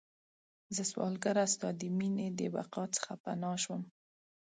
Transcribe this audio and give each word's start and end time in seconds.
زه 0.75 0.83
سوالګره 0.91 1.43
ستا 1.53 1.69
د 1.81 1.83
میینې، 1.97 2.27
د 2.39 2.41
بقا 2.55 2.83
څخه 2.95 3.11
پناه 3.23 3.57
شوم 3.63 3.81